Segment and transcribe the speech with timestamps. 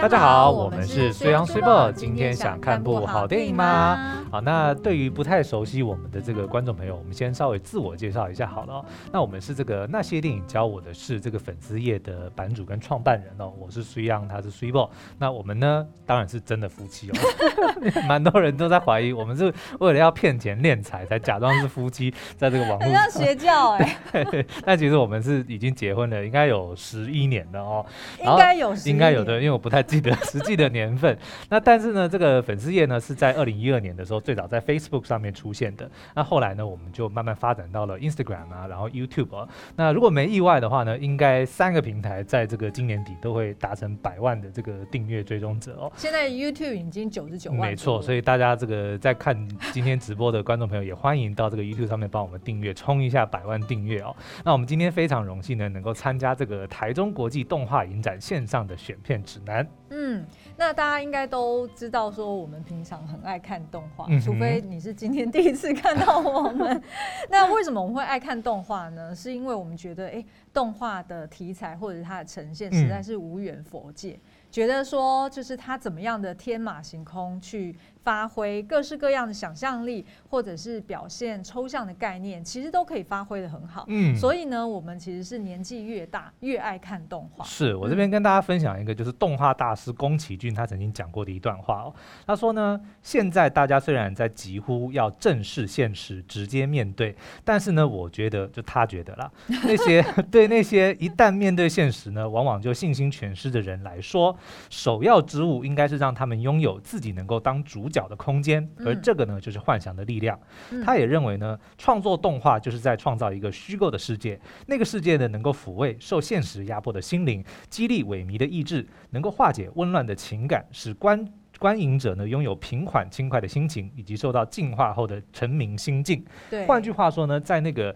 [0.00, 1.90] 大家好，我们是随阳随报。
[1.90, 4.23] 今天想看部好电影吗？
[4.34, 8.84] 好，那对于不太熟悉我们的这个观众朋友，我们先稍微自我介绍一下好了。
[9.12, 14.90] 那我们是这个那些电影教我的是这个粉丝页的版主跟创办人哦，我是虽央，他是虽报。
[15.20, 17.14] 那我们呢，当然是真的夫妻哦。
[18.08, 23.96] 蛮多人都在怀疑，我们是为了要骗钱敛财才假装是夫妻，在这个网络上邪教哎。
[24.66, 27.86] 但其实我们是已经结婚了，应该有十一年了哦。
[28.18, 31.16] 应该有，应该有的，因为我不太记得 实际的年份。
[31.48, 35.88] 那但是呢，这个粉丝页呢是在二零一二年的时候最早在 Facebook 上面出现的。
[36.14, 39.48] 那后来呢，我们就慢慢发展到了 Instagram 啊，然后 YouTube 啊。
[39.76, 45.92] 那如果没意外的话呢，应该三个平台在这个今年底都会达成百万的这个订阅追踪者哦。
[45.96, 47.60] 现在 YouTube 已经九十九万。
[47.60, 49.36] 没错，所以大家这个在看
[49.72, 54.16] 今天直播的观众朋友也欢迎到这个 YouTube 上面帮我们订阅，冲一下百万订阅哦。
[54.44, 59.66] 那我们今天非常荣幸呢，能够参加这个台中国际动画影展线上的选片指南。
[59.90, 60.24] 嗯，
[60.56, 66.80] 那大家应该都知道，说我们平常很爱看动画，嗯、除非你是今天第一次看到我们。
[67.28, 69.14] 那为什么我们会爱看动画呢？
[69.14, 77.76] 是因为我们觉得，哎、欸，动画的题材或者它的呈现实在是无缘佛界，嗯、觉得说就是它怎么样的天马行空去。
[78.04, 83.86] 发挥各式各样的想象力，或者是表现抽象的概念，其实都可以发挥的很好。
[83.88, 87.42] 嗯，所以呢，我们其实是年纪越大越爱看动画。
[87.46, 91.94] 是我这边跟大家分享一个，就是动画大师宫崎骏他曾经讲过的一段话哦。
[92.26, 104.36] 他说呢，现在大家虽然在疾呼要正视现实，直接面对，但是呢，我觉得就他觉得啦，那些对 那些一旦面对现实呢，往往就信心全失的人来说，
[104.70, 110.38] 首要之务应该是让他们拥有自己能够当主角的空间，而这个呢，就是幻想的力量。
[110.84, 121.26] 他也认为呢，创作动画就是在创造一个虚构的世界，那个世界呢，能够抚慰受现实压迫的心灵，激励萎靡的意志，能够化解温乱的情感，使观
[121.58, 126.24] 观影者呢拥有平缓轻快的心情，以及受到净化后的澄明心境。
[126.50, 127.94] 对，换句话说呢，在那个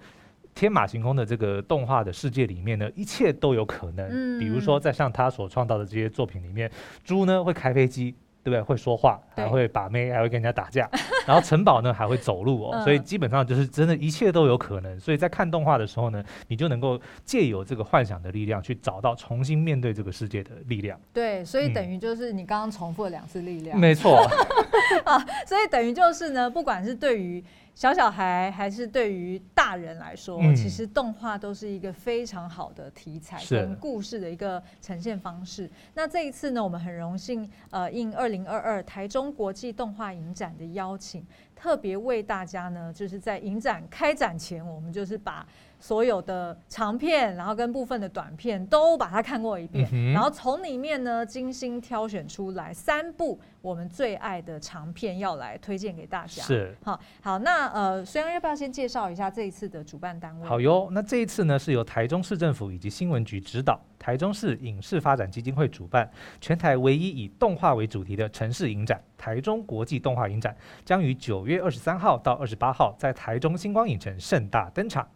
[0.59, 4.09] 天马行空的这个动画的世界里面呢，一切都有可能。
[4.11, 6.69] 嗯，比如说在像他所创造的这些作品里面，
[7.05, 8.13] 猪呢会开飞机。
[8.45, 8.63] 对不对？
[8.63, 10.89] 会说话，还会把妹，还会跟人家打架，
[11.27, 14.99] 然后城堡呢还会走路哦，所以基本上就是真的，一切都有可能。
[14.99, 20.99] 所以在看动画的时候呢，你就能够借由这个幻想的力量，去找到重新面对这个世界的力量。
[21.13, 23.79] 对，所以等于就是你刚刚重复了两次力量。
[23.79, 24.27] 没错
[25.04, 27.44] 啊，所以等于就是呢，不管是对于。
[27.75, 35.71] 小小孩还是对于大人来说，嗯、其实动画都是一个非常好的题材跟故事的一个呈现方式。
[35.94, 45.47] 那这一次呢，我们很荣幸，呃，应二零二二台中国际动画影展的邀请，特别为大家呢，就是在影展开展前，我们就是把。
[45.78, 56.43] 所有的长片，然后跟部分的短片都把它看过一遍，嗯、然后从里面呢精心挑选出来三部我们最爱的长片要来推荐给大家。
[56.43, 60.49] 是，好，好，那呃，虽然要不要先介绍一下这一次的主办单位？
[60.49, 66.10] 好哟，那这一次呢是由台中市政府以及新闻局指导，台中市影视发展基金会主办，
[66.41, 75.06] 全台唯一以动画为主题的城市影展——台中国际动画影展，将于九月二十三号到二十八号在台中星光影城盛大登场。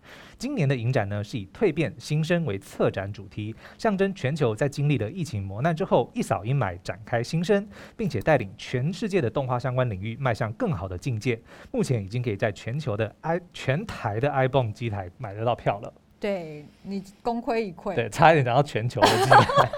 [0.43, 7.65] 今年的影展呢，是以蜕变新生为策展主题，象征全球在经历了疫情磨难之后，一扫阴霾，展开新生，
[7.97, 11.41] 并且带领全世界的动画相关领域迈向更好的境界。
[11.71, 15.95] 目前已经可以在全球的 i 全台的 iPhone 机台买得到票了。
[16.19, 19.71] 对，你功亏一篑，对，差一点讲到全球的机台。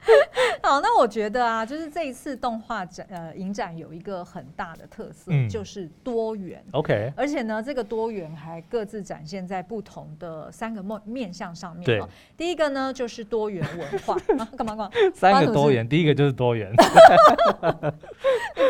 [0.62, 6.62] 好，那我觉得啊，就是这一次动画展呃影展有一个很大的特色，嗯、就是多元。
[6.72, 11.84] OK，而且呢，这个多元还各自展现在不同的三个面面向上面。
[11.84, 12.02] 对，
[12.36, 14.16] 第一个呢就是多元文化。
[14.26, 14.90] 干、啊、嘛干嘛？
[15.14, 16.70] 三个多元，第一个就是多元。
[16.72, 16.82] 你不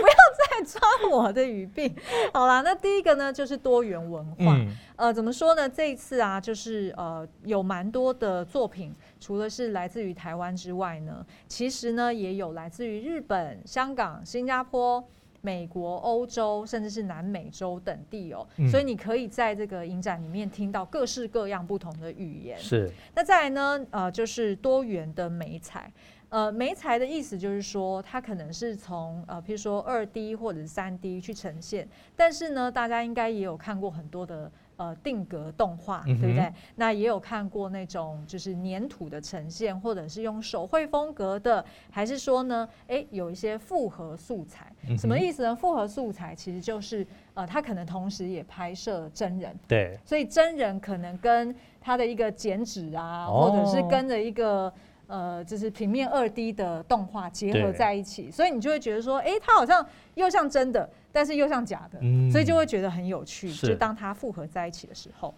[0.07, 0.81] 要再抓
[1.11, 1.95] 我的语病。
[2.33, 4.35] 好啦，那第一个呢就是多元文化。
[4.39, 5.69] 嗯、呃，怎么说呢？
[5.69, 8.95] 这一次啊，就是呃有蛮多的作品。
[9.19, 15.03] 除了是来自于台湾之外呢，其实呢也有来自于日本、香港、新加坡、
[15.41, 18.47] 美国、欧洲，甚至是南美洲等地哦。
[18.59, 22.59] 嗯、所以你可以在这个影展里面听到各式各样不同的语言。
[22.59, 22.91] 是。
[23.15, 25.93] 那再来呢，呃，就是多元的美材。
[26.29, 34.51] 呃，媒材的意思就是说，它可能是从呃，譬如说二 D 或者是三 D 去呈现，但是呢，大家应该也有看过很多的。
[34.81, 36.51] 呃，定格动画，对不对？
[36.75, 45.55] 那也有看过那种就是粘土的呈现，或者是用手绘风格的，还是说呢，诶，有一些复合素材，嗯、什么意思呢？
[45.55, 54.73] 复合素材其实就是呃，他可能同时也拍摄真人，对，所以真人可能跟他的一个剪纸啊，哦、或者是跟着一个。
[55.13, 59.85] 呃，就是平面二 D 的动画结合在一起，所以你就会觉得说，哎，它好像
[60.15, 63.53] 又像真的，但是又像假的，嗯、所以就会觉得很有趣。
[63.53, 65.35] 就当它复合在一起的时候，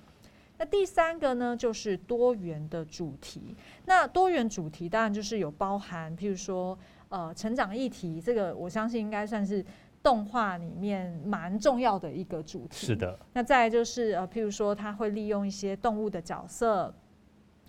[0.58, 3.56] 那第三个呢，就是多元的主题。
[3.86, 6.78] 那多元主题当然就是有包含，譬如说，
[7.08, 9.64] 呃，成长议题，这个我相信应该算是
[10.02, 12.86] 动画里面蛮重要的一个主题。
[12.86, 13.19] 是的。
[13.32, 16.94] 那再来就是呃，譬如说，他会利用一些动物的角色。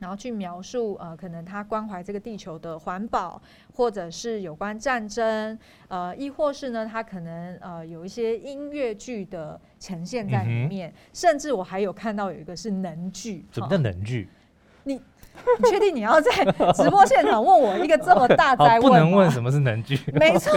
[0.03, 3.41] 然后去描述呃，可能他关怀这个地球的环保，
[3.73, 5.57] 或者是有关战争，
[5.88, 13.45] 呃，亦或是呢，他可能呃有一些音乐剧的呈现在里面，嗯、甚至我还有看到有一个是能剧。
[13.50, 14.27] 什么叫能剧？
[14.83, 16.29] 你你确定你要在
[16.73, 18.81] 直播现场问我一个这么大灾问？
[18.81, 19.97] 不能问什么是能剧。
[20.15, 20.51] 没错。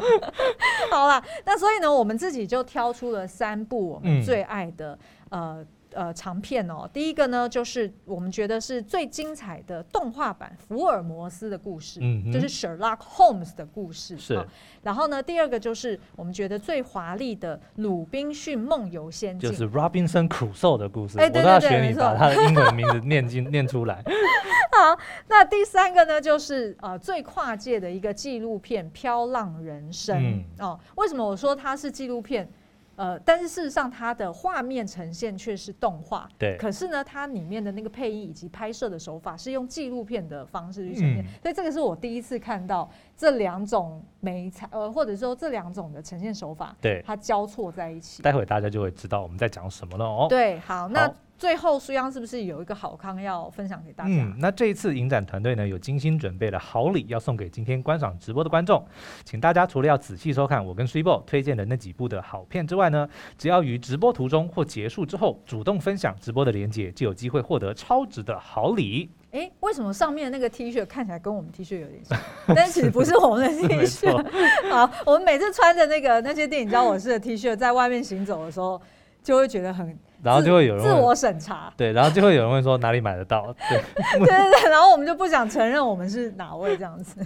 [0.90, 5.66] 好了，那所以呢，我们自己就挑出了三部我们最爱的、嗯、呃。
[5.94, 14.46] 呃，长片哦，第一个呢，就是我们觉得是最精彩的动画版福尔摩斯的故事，嗯，就是 Sherlock Holmes 的故事是、哦。
[14.82, 21.18] 然后呢，第二个就是我们觉得最华丽的《鲁滨逊梦游仙境》，就是 Robinson Crusoe 的故事。
[21.18, 24.02] 哎，对对对，我都要学你把他的英文名字念进念出来。
[24.76, 24.98] 好，
[25.28, 30.44] 那第三个呢，就是呃最跨界的一个纪录片《飘浪人生》嗯。
[30.58, 32.48] 哦，为什么我说它是纪录片？
[32.96, 36.28] 呃，但是事实上，它的画面呈现却是动画。
[36.38, 36.56] 对。
[36.56, 48.22] 可是呢，它里面的那个配音以及拍摄的手法是用纪录片的方式去呈现，嗯，所以这个是我第一次看到这两种媒材，呃，或者说这两种的呈现手法，对，它交错在一起。
[48.22, 50.26] 待会大家就会知道我们在讲什么了哦。
[50.28, 51.12] 对，好，那。
[51.36, 54.10] 最后，苏央是不是有一个好康要分享给大家？
[54.10, 58.86] 嗯，那这一次影展团队呢，有精心准备了好礼要送给今天观赏直播的观众，
[59.24, 69.10] 请大家除了要仔细收看我跟 Super 推荐的那几部的好片之外呢，只要于直播途中或结束之后主动分享直播的连接，就有机会获得超值的好礼。
[69.32, 72.18] 哎，为什么上面那个 T 恤看起来跟我们 T 恤有点像？
[72.54, 74.08] 但其实不是我们的 T 恤。
[74.70, 78.80] 好，我们每次穿着那个那些电影教我师的 T 恤在外面行走的时候，
[79.22, 79.98] 就会觉得很。
[80.24, 83.54] 然后就会有人自我审查，对，然后就会有人问说哪里买得到？
[83.68, 83.78] 对，
[84.18, 87.20] 对对对，然后我们就不想承认我们是哪位这样子。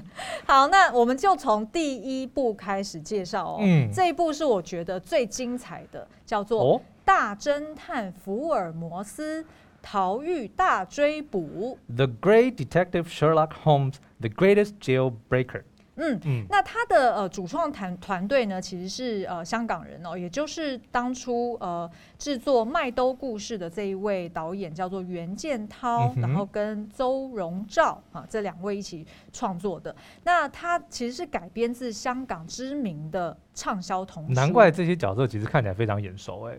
[0.44, 3.58] 好，那我们就从第一部开始介绍哦。
[3.60, 9.46] 嗯，这一部是我觉得最精彩的，叫做《大侦探福尔摩斯
[9.80, 15.62] 逃狱大追捕》（The Great Detective Sherlock Holmes: The Greatest Jailbreaker）。
[15.98, 29.94] 嗯，嗯，那他的呃主创团团队呢，其实是呃香港人哦，也就是当初呃制作《麦兜故事》的这一位导演叫做袁建涛，嗯，然后跟周荣照啊这两位一起创作的。
[30.24, 36.56] 那他其实是改编自香港知名的畅销童书，难怪这些角色其实看起来非常眼熟哎。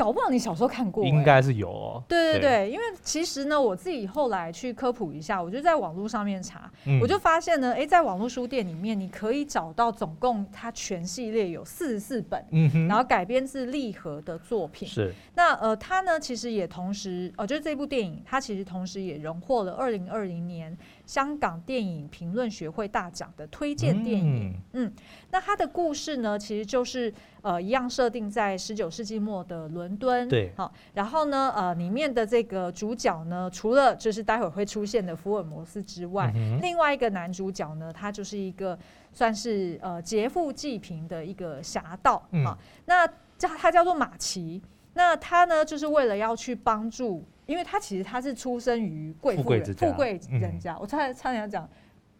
[0.00, 2.02] 搞不好你小时候看过，欸，应该是有哦。
[2.08, 14.88] 对对对，对，因为其实呢，我自己后来去科普一下，我就在网络上面查，嗯，我就发现呢，哎，在网络书店里面，你可以找到总共它全系列有四十四本，嗯，然后改编自立和的作品。
[14.88, 15.12] 是。
[15.34, 20.74] 那呃，它呢，其实也同时，呃，就是这部电影，它其实同时也荣获了二零二零年
[21.10, 24.54] 香港电影评论学会大奖的推荐电影。
[24.74, 24.92] 嗯，嗯，
[25.32, 27.12] 那它的故事呢，其实就是。
[27.42, 30.28] 呃，一样设定在十九世纪末的伦敦。
[30.28, 38.78] 对，好，然后呢，呃，里面的这个主角呢，除了就是待会儿会出现的福尔摩斯之外，嗯，另外一个男主角呢，他就是一个
[39.14, 42.18] 算是呃劫富济贫的一个侠盗。
[42.18, 43.06] 好，嗯，那
[43.38, 44.60] 叫他叫做马奇。
[44.92, 51.68] 那他呢，就是为了要去帮助，因为他其实他是出生于贵妇人富贵人家，嗯，我差差点要讲。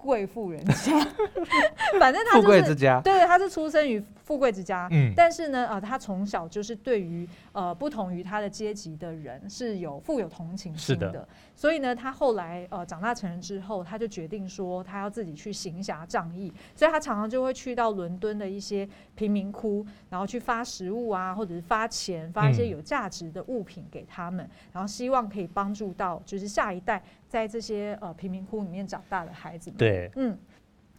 [0.02, 0.98] 贵妇人家，
[2.00, 4.88] 反正他就是对对，他是出生于富贵之家。
[4.90, 11.10] 嗯，但是呢，呃，他从小就是对于呃不同于他的阶级的人是有富有同情心的。
[11.10, 16.52] 的所以呢，他后来呃长大成人之后，他就决定说他要自己去行侠仗义。
[16.74, 27.02] 所以他常常就会去到伦敦的一些贫民窟，然后去发食物啊，或者是发钱，发一些有价值的物品给他们，嗯，然后希望可以帮助到就是下一代。
[27.30, 30.38] 在这些呃贫民窟里面长大的孩子们，对，嗯。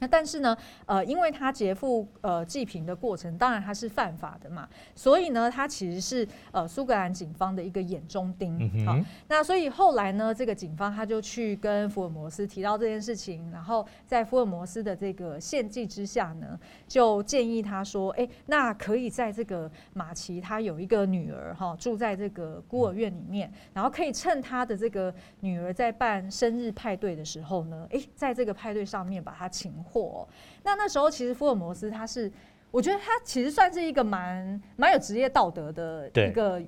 [0.02, 8.58] 那但是呢，呃，因为他劫富呃济贫的过程，当然他是犯法的嘛，所以呢，他其实是呃苏格兰警方的一个眼中钉。
[8.74, 29.72] 嗯、好，那所以后来呢，这个警方他就去跟福尔摩斯提到这件事情，然后在福尔摩斯的这个献祭之下呢，就建议他说，哎，那可以在这个马奇他有一个女儿哈，住在这个孤儿院里面，然后可以趁他的这个女儿在办生日派对的时候呢，哎，在这个派对上面把他请。
[29.92, 30.28] 货，
[30.64, 32.32] 那那时候其实福尔摩斯他是，
[32.72, 36.62] 我觉得他其实算是一个蛮蛮有职业道德的一个，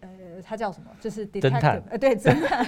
[0.00, 0.08] 呃，
[0.42, 0.90] 他叫什么？
[1.00, 2.66] 就是 detective，呃，对，侦探。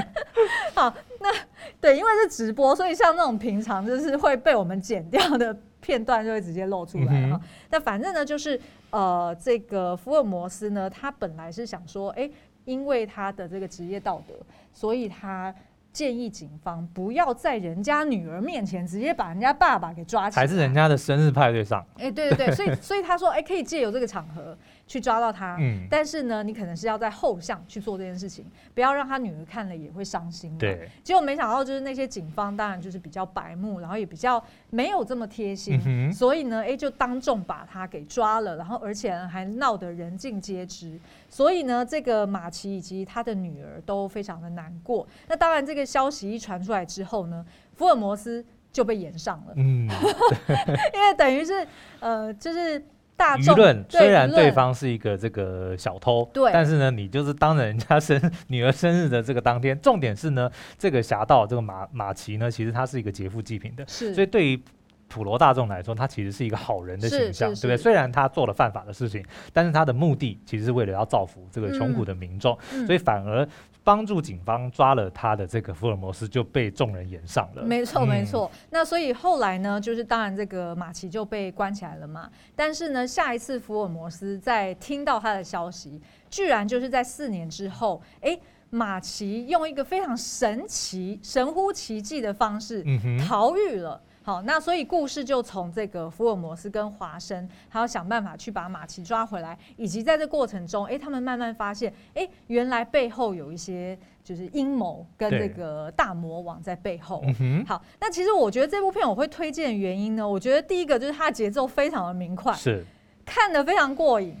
[0.74, 1.32] 好，那
[1.80, 7.40] 对，因为是直播，所以像那种平常就是会被我们剪掉的片段就会直接露出来哈。
[7.70, 12.30] 那、嗯、反正呢，就是呃，这个福尔摩斯呢，他本来是想说，哎，
[12.64, 14.34] 因为他的这个职业道德，
[14.72, 15.54] 所以他。
[15.96, 21.82] 建议警方不要在人家女儿面前直接把人家爸爸给抓起来，还是人家的生日派对上。
[21.96, 24.54] 哎、对对对，所以所以他说，哎、可以借由这个场合
[24.86, 25.56] 去抓到他。
[25.58, 30.56] 嗯，但是呢，你可能是要在后巷去做这件事情，不要让他女儿看了也会伤心。
[30.58, 34.40] 对，结果没想到就是那些警方当然就是比较白目，然后也比较
[34.70, 41.00] 没有这么贴心、嗯，所以呢，哎、欸，就当众把他给抓了，然后而且还闹得人尽皆知。
[41.28, 45.06] 所以呢，这个马奇以及他的女儿都非常的难过。
[45.26, 45.86] 那当然这个。
[45.86, 49.54] 消息一传出来之后呢，福尔摩斯就被炎上了。
[49.56, 49.88] 嗯，
[50.92, 51.66] 因为等于是
[52.00, 52.84] 呃，就是
[53.16, 64.60] 大舆论，虽然对方是一个这个小偷，对，但是呢，你就是当着人家生女儿生日的这个当天，重点是呢，这个侠盗这个马马奇呢，其实他是一个劫富济贫的，是，所以对于。
[65.08, 67.76] 普罗大众来说，他其实是一个好人的形象，对不对？
[67.76, 73.46] 虽然他做了犯法的事情，但是他的目的其实是为了要造福这个穷苦的民众，嗯，所以反而
[73.86, 77.62] 帮助警方抓了他的这个福尔摩斯就被众人炎上了。
[77.62, 78.50] 没错，没错。
[78.70, 82.28] 那所以后来呢，就是当然这个马奇就被关起来了嘛。
[82.56, 88.36] 但是呢，下一次福尔摩斯在听到他的消息，居然就是在四年之后，哎，
[88.70, 92.84] 马奇用一个非常神奇、神乎其技的方式
[93.24, 94.02] 逃狱了。
[94.26, 107.24] 好，那所以故事就从这个福尔摩斯跟华生，还要想办法去把马奇抓回来，以及在这过程中，哎、欸，他们慢慢发现，哎、欸，原来背后有一些就是阴谋跟这个大魔王在背后。
[107.68, 112.84] 好，那其实我觉得这部片我会推荐的原因呢，我觉得第一个就是它的节奏非常的明快，是
[113.24, 114.34] 看得非常过瘾，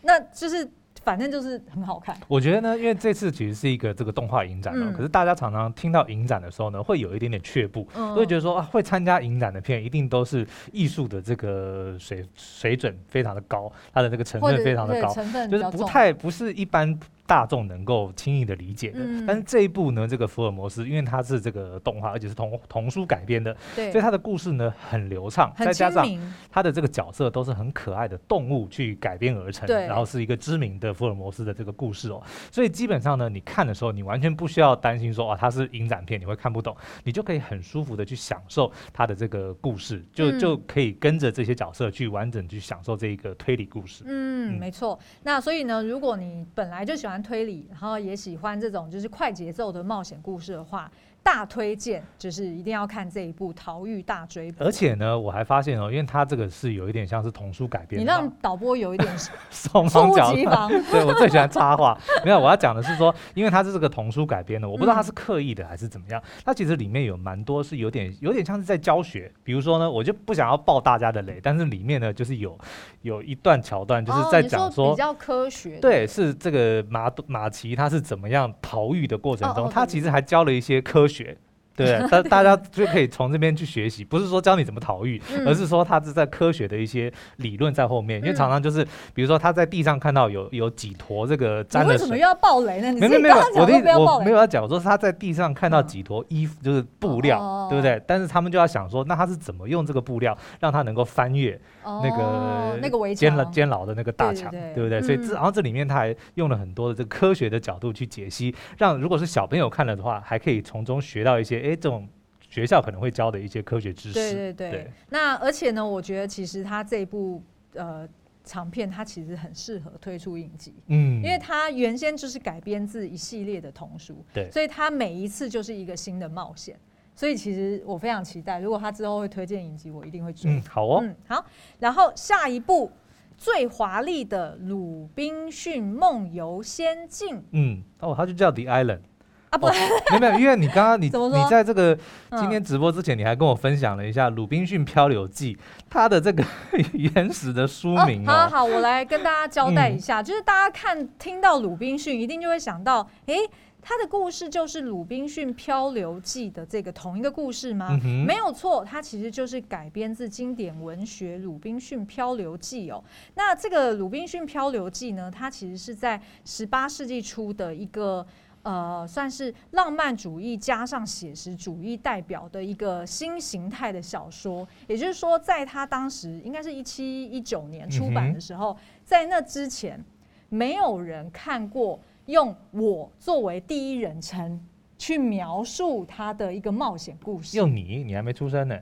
[0.00, 0.66] 那就是。
[1.02, 2.16] 反正就是很好看。
[2.26, 15.14] 我觉得呢，因为这次其实是一个这个动画影展嘛、嗯，可是大家常常听到影展的时候呢，会有一点点却步，嗯、会觉得说啊，会参加影展的片一定都是艺术的这个水水准非常的高，它的这个成分非常的高，
[15.48, 16.98] 就是不太不是一般。
[17.28, 26.08] 大众能够轻易的理解的，嗯，但是这一部呢，这个福尔摩斯，因为它是这个动画，而且是童童书改编的，对，所以它的故事呢很流畅，再加上
[26.50, 44.04] 它的这个角色都是很可爱的动物去改编而成，然后是一个知名的福尔摩斯的这个故事哦，所以基本上呢，你看的时候，你完全不需要担心说啊，它是影展片，你会看不懂，你就可以很舒服的去享受它的这个故事，就就可以跟着这些角色去完整去享受这一个推理故事。
[44.06, 44.98] 嗯，嗯没错。
[45.24, 50.90] 那所以呢，如果你本来就喜欢推理，然后也喜欢这种就是快节奏的冒险故事的话。
[51.20, 54.64] 大推荐，就是一定要看这一部《逃狱大追捕》。
[54.66, 57.98] 而且呢，我还发现哦，因为它这个是有一点像是童书改编的。
[57.98, 59.14] 你让导播有一点
[59.50, 61.98] 双方讲，对，我最喜欢插话。
[62.24, 66.22] 没有，我要讲的是说，因为它是这个童书改编的，我不知道它是刻意的还是怎么样。
[66.46, 69.30] 它其实里面有蛮多是有点有点像是在教学。
[69.44, 72.58] 比如说呢，我就不想要爆大家的雷，但是里面呢就是有
[73.02, 75.78] 有一段桥段，就是在讲说，说比较科学。
[75.80, 81.36] 对，是这个马马奇他是怎么样逃狱的过程中，他其实还教了一些科学。
[81.78, 88.20] 对， 大大家就可以从这边去学习，不是说教你怎么逃狱，嗯，而是说他是在科学的一些理论在后面。
[88.20, 92.90] 嗯、因为常常就是，比如说他在地上看到有有几坨这个沾了水，为什么又要爆雷呢？
[92.90, 98.02] 你没有没有，我的我没有要讲，我说他在地上看到几坨衣服，就是布料，哦，对不对？
[98.06, 105.00] 但是他们就要想说，那他是怎么用这个布料让他能够翻越那个，哦、那个围监牢监牢的那个大墙，对不对？
[105.00, 112.08] 所以这然后这里面他还用了很多的这个科学的角度去解析，让如果是小朋友看了的话，还可以从中学到一些哎这种。
[112.50, 114.14] 学校可能会教的一些科学知识。
[114.14, 114.70] 对对对。
[114.70, 117.42] 对那而且呢，我觉得其实他这一部
[117.74, 118.08] 呃
[118.42, 120.72] 长片，它其实很适合推出影集。
[120.86, 121.22] 嗯。
[121.22, 124.24] 因为它原先就是改编自一系列的童书。
[124.32, 124.50] 对。
[124.50, 126.74] 所以它每一次就是一个新的冒险。
[127.14, 130.50] 所以其实我非常期待，如果他之后会推荐影集，我一定会追。
[130.50, 131.00] 嗯，好哦。
[131.02, 131.44] 嗯，好。
[131.78, 132.90] 然后下一部
[133.36, 137.36] 最华丽的《鲁滨逊梦游仙境》。
[137.50, 139.00] 嗯，哦，它就叫《The Island》。
[139.50, 139.72] 啊不、哦，
[140.12, 141.96] 没有没有，因为你刚刚你你在这个
[142.36, 145.54] 今天直播之前，你还跟我分享了一下《鲁滨逊漂流记》
[145.88, 146.44] 它的这个
[146.92, 148.32] 原始的书名、哦。
[148.32, 153.34] 好好，我来跟大家交代一下，嗯、就是大家看听到鲁滨逊，一定就会想到，哎，
[153.80, 157.98] 他的故事就是《鲁滨逊漂流记》的这个同一个故事吗？
[158.04, 163.02] 嗯、没有错，它其实就是改编自经典文学《鲁滨逊漂流记》哦。
[163.34, 168.26] 那这个《鲁滨逊漂流记》呢，它其实是在十八世纪初的一个。
[168.68, 174.68] 呃，算是浪漫主义加上写实主义代表的一个新形态的小说。
[174.86, 180.04] 也就是说，在他当时应该是一七一九年出版的时候，在那之前，
[180.50, 184.62] 没有人看过用我作为第一人称
[184.98, 187.56] 去描述他的一个冒险故事。
[187.56, 188.78] 用你，你还没出生呢。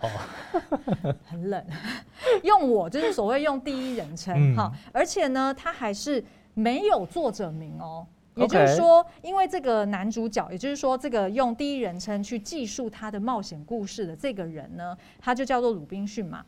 [0.00, 0.10] 哦，
[1.24, 1.64] 很冷。
[2.42, 8.04] 用我就是所谓用第一人称哈、嗯，而且呢，他还是没有作者名哦。
[8.34, 16.44] 也就是说，因为这个男主角，也就是说，这个用第一人称去记述他的冒险故事的这个人呢，他就叫做鲁滨逊嘛。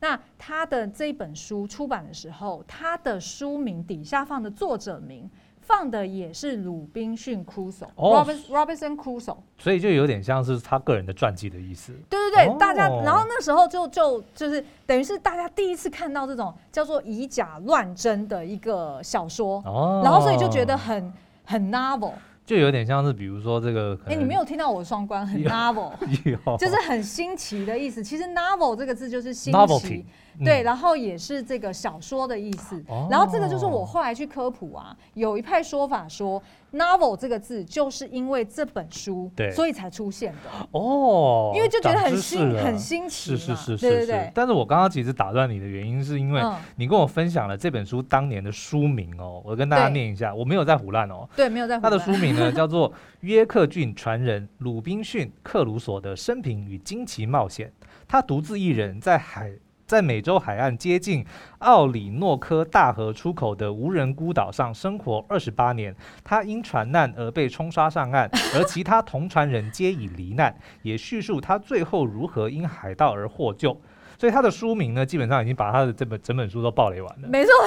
[0.00, 5.30] 那他的这一本书出版的时候，他的书名底下放的作者名
[5.60, 11.92] 放的也是鲁滨逊·库索，Robinson Crusoe，所以就有点像是他个人的传记的意思。
[12.08, 19.62] 对对对，大家，然后那时候就就就是等于是大家第一次看到这种叫做以假乱真的一个小说，
[20.02, 21.12] 然后所以就觉得很
[21.44, 22.12] 很 novel。
[22.46, 25.92] 就有点像是，比如说这个，哎、欸，你没有听到我的双关，很 novel，
[26.58, 28.02] 就是很新奇的意思。
[28.02, 30.04] 其实 novel 这个字就是新奇。
[30.44, 33.08] 对、嗯，然后也是这个小说的意思、哦。
[33.10, 36.42] 然后这个就是我后来去科普啊，有一派说法说
[36.72, 40.68] ，novel 这个字就是因为这本书，对，所以才出现的。
[40.72, 43.30] 哦，因为就觉得很新，很新奇。
[43.30, 43.88] 是是是是是。
[43.88, 44.32] 对对对。
[44.34, 46.42] 但是我刚刚其实打断你的原因，是因为
[46.76, 51.28] 你跟我分享了这本书当年的书名哦，我跟大家念一下，我没有在胡乱哦。
[51.36, 51.78] 对，没有在。
[51.80, 57.68] 他的书名呢叫做《约克郡传人鲁滨逊·克鲁索的生平与惊奇冒险》，
[58.06, 59.50] 他独自一人在海。
[59.90, 61.26] 在美洲海岸接近
[61.58, 65.92] 奥里诺科大河出口的无人孤岛上生活二十八年，
[66.22, 70.54] 他因船难而被冲刷上岸， 而其他同船人皆已罹难。
[70.82, 73.76] 也叙述他最后如何因海盗而获救。
[74.16, 77.28] 所以他的书名呢，基本上已经把他的这本整本书都暴雷完了。
[77.28, 77.52] 没错，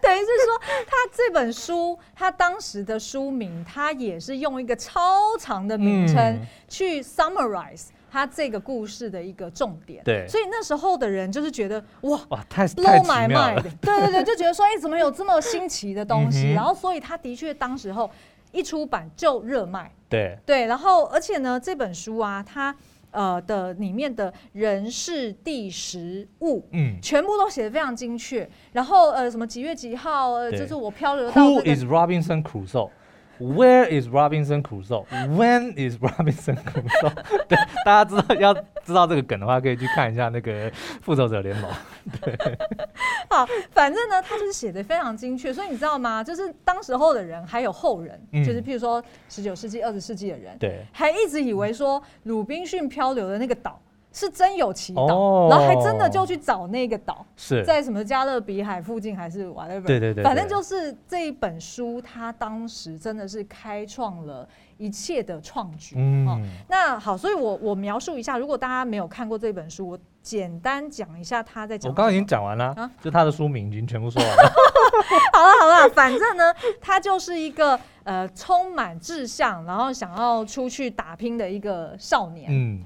[0.00, 7.88] 等于是说他这本书，他当时的书名，他也是用一个超长的名称去 summarize。
[8.10, 16.48] 他这个故事的一个重点，对，所以那时候的人就是觉得哇哇太 blow my mind，对对对，就觉得说哎、欸，怎么有这么新奇的东西？
[16.48, 18.10] 嗯、然后所以他的确当时候
[18.52, 22.74] 一出版就热卖，对对，然后而且呢这本书啊，它
[23.12, 28.48] 呃的里面的人事地时物，嗯，全部都写的非常精确。
[28.72, 31.62] 然后呃什么几月几号，呃就是我漂流到、这个。
[31.62, 32.90] Who is Robinson Crusoe?
[33.40, 35.06] Where is Robinson Crusoe?
[35.10, 37.14] When is Robinson Crusoe?
[37.48, 41.70] 对，大家知道要知道这个梗的话，可以去看一下那个《复仇者联盟》。
[42.20, 42.36] 对，
[43.30, 46.22] 好，反正呢，他就是写的非常精确，所以你知道吗？
[46.22, 53.80] 就是当时候的人还有后人，嗯、就是譬如说十九世纪、二十世纪的人，对，还一直以为说鲁滨逊漂流的那个岛。
[54.12, 59.86] 是真有其岛，oh, 然后还真的就去找那个岛，是在什么加勒比海附近还是 whatever？
[59.86, 65.94] 对对对，反正就是这一本书，它当时真的是开创了一切的创举。
[65.96, 71.88] 嗯、哦，那好，所以我我描述一下，如果大家没有看过这本书，我简单讲一下他在讲。
[71.88, 74.42] 我刚刚已经讲完了，啊，就他的书名已经全部说完了。
[75.32, 82.48] 好了好了，反正呢，他就是一个呃充满志向，然后想要出去打拼的一个少年。
[82.50, 82.82] 嗯。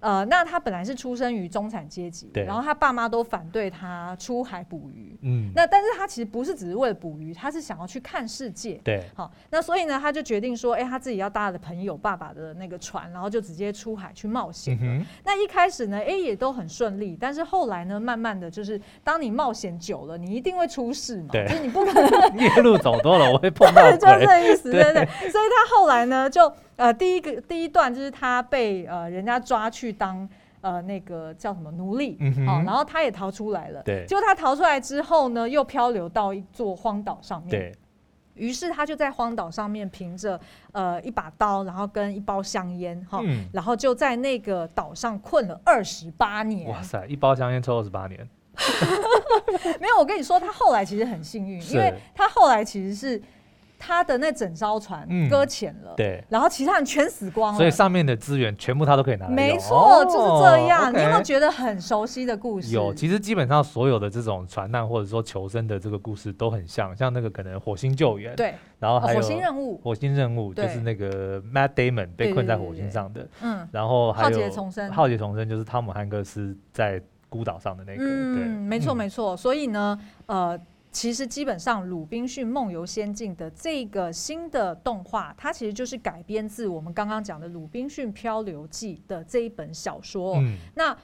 [0.00, 15.04] 呃，那他本来是出生于中产阶级，然后他爸妈都反对他出海捕鱼，嗯，那但是他其实不是只是为了捕鱼，他是想要去看世界，对，好，那所以呢，他就决定说，哎、欸，他自己要搭他的朋友爸爸的那个船，然后就直接出海去冒险、嗯。
[15.24, 25.30] 那一开始呢，哎、欸，也都很顺利，但是后来呢，慢慢的就是当你冒险久了，你一定会出事嘛，对，就是你不可能 夜路走多了，我会碰到 对，就是这个意思，对 对，对。
[25.30, 26.52] 所以他后来呢，就。
[26.78, 30.26] 呃，第一个第一段就是他被呃人家抓去当
[30.60, 33.82] 呃那个叫什么奴隶，嗯，好，然后他也逃出来了。
[33.82, 37.50] 对，结果他逃出来之后呢，又漂流到一座荒岛上面。
[37.50, 37.74] 对，
[38.34, 46.70] 于是他就在荒岛上面凭着呃一把刀，然后跟一包香烟，哈、嗯，然后就在那个岛上困了二十八年。
[46.70, 48.20] 哇塞，一包香烟抽二十八年。
[49.80, 53.20] 没有，我跟你说，他后来其实很幸运，因为他后来其实是。
[53.78, 59.28] 他的那整艘船搁浅了，嗯，对，然后其他人全死光了，所以上面的资源全部他都可以拿。
[59.28, 60.92] 没错，哦，就是这样。
[60.92, 62.74] 你有没有觉得很熟悉的故事？
[62.74, 79.36] 有，其实基本上所有的这种船难或者说求生的这个故事都很像，像那个可能火星救援，对，然后还有火星任务，火星任务就是那个 Matt Damon 被困在火星上的，嗯，然后还有浩劫重生，浩劫重生就是汤姆汉克斯在孤岛上的那个，嗯，对，没错没错。
[79.36, 80.58] 所以呢，呃。
[80.90, 90.36] 其实基本上，《鲁滨逊梦游仙境》的这个新的动画，它其实就是改编自我们刚刚讲的《鲁滨逊漂流记》的这一本小说。
[90.36, 90.56] 嗯。
[90.74, 90.96] 那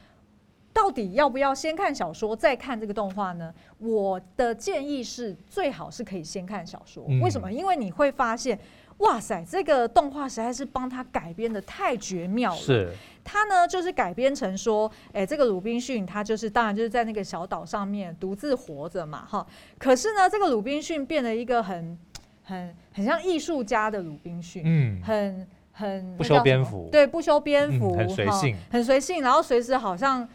[0.72, 3.54] 到底要不要先看小说再看这个动画呢？
[3.78, 7.04] 我的建议是，最好是可以先看小说。
[7.22, 7.52] 为什么？
[7.52, 8.58] 因为你会发现。
[8.98, 12.56] 哇塞，这个动画实在是帮他改编的太绝妙了。
[12.56, 12.92] 是，
[13.24, 19.46] 他呢就是改编成说，哎、欸，这个鲁滨逊他就是当然就是在那个小岛上面独自活着嘛，哈。
[19.78, 21.98] 可是呢，这个鲁滨逊变了一个很
[22.42, 30.28] 很很像艺术家的鲁滨逊，嗯，很很不修边幅，对，不修边幅，嗯、很随性，很随性，然后随时好像。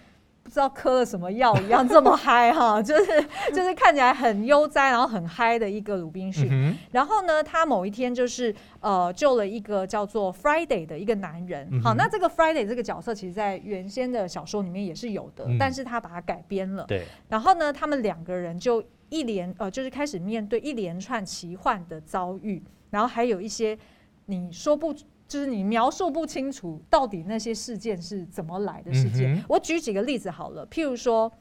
[0.49, 6.47] 不知道嗑了什么药一样这么嗨哈， 就是就是看起来很悠哉，然后很嗨的一个鲁滨逊。
[6.51, 11.69] 嗯、然后呢，他某一天就是呃救了一个叫做 Friday 的一个男人。
[11.71, 16.83] 嗯、好，那这个 Friday 这个角色其实在原先的小说里面也是有的，嗯、但是他把它改编了。
[16.85, 17.05] 对。
[17.27, 23.77] 然后呢，他们两个人就一连呃就是开始面对一连串奇幻的遭遇，然后还有一些
[24.25, 24.95] 你说不。
[25.29, 29.35] 就是你描述不清楚到底那些事件是怎么来的事件。
[29.35, 31.31] 嗯、我举几个例子好了，譬如说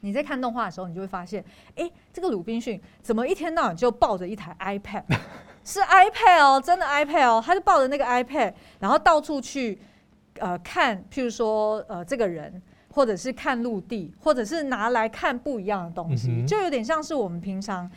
[0.00, 5.04] 你在看动画的时候，你就会发现，哎、欸，这个鲁滨逊怎么一天到晚就抱着一台 iPad，
[5.64, 9.80] 是 iPad 哦，真的 iPad 哦，他就抱着那个 iPad，然后到处去
[10.38, 17.90] 呃看，譬如说呃这个人，或者是看陆地，或者是拿来看不一样的东西，嗯、就有点像是我们平常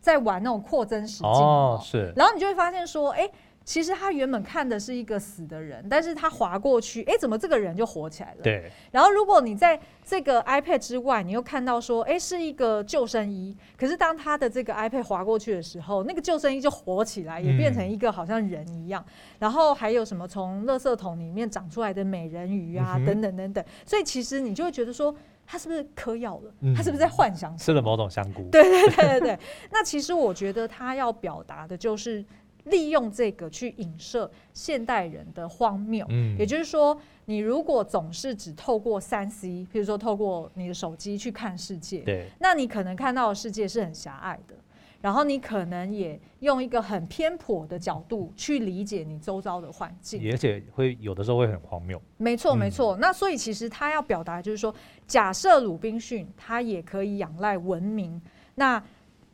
[0.00, 3.32] 在玩那种扩增实境哦，是，然后你就会发现说，哎、欸。
[3.66, 8.40] 其实他原本看的是一个死的人，但是他划过去，哎，怎么这个人就活起来了？
[8.40, 8.70] 对。
[8.92, 19.04] 然后如果你在这个 iPad 之外，你又看到说，哎，是一个救生衣，可是当他的这个 iPad 划过去的时候，那个救生衣就活起来，也变成一个好像人一样。
[19.04, 23.64] 嗯、然后还有什么从垃圾桶里面长出来的美人鱼啊，嗯、等等等等。
[23.84, 25.12] 所以其实你就会觉得说，
[25.44, 26.54] 他是不是嗑药了？
[26.60, 28.48] 嗯、他是不是在幻想吃了某种香菇？
[28.52, 29.38] 对对对对对。
[29.72, 32.24] 那其实我觉得他要表达的就是。
[32.66, 44.54] 利用这个去影射现代人的荒谬，嗯，也就是说，你如果总是只透过三 C，比如说透过你的手机去看世界，对，那你可能看到的世界是很狭隘的，
[45.00, 52.00] 然后你可能也用一个很偏颇的角度去理解你周遭的环境，而且会有的时候会很荒谬。
[52.16, 52.96] 没错，没错。
[52.96, 54.74] 那所以其实他要表达就是说，
[55.06, 58.20] 假设鲁滨逊他也可以仰赖文明，
[58.56, 58.82] 那。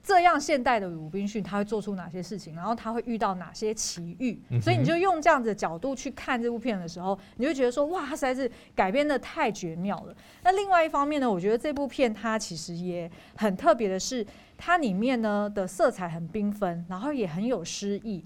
[0.03, 4.37] 这样现代的鲁滨逊他会做出哪些事情，然后他会遇到哪些奇遇？
[4.51, 10.15] 嗯、所以你就用这样子的角度去看这部片的时候，你就觉得说哇，他实在是改编的太绝妙了。
[10.43, 14.27] 那另外一方面呢，我觉得这部片它其实也很特别的是，
[14.59, 18.25] 它里面呢的色彩很缤纷，然后也很有诗意，